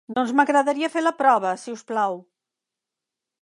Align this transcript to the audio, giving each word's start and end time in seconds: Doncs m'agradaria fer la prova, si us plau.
Doncs 0.17 0.31
m'agradaria 0.37 0.89
fer 0.93 1.03
la 1.03 1.11
prova, 1.19 1.51
si 1.65 1.75
us 1.75 1.85
plau. 1.93 2.19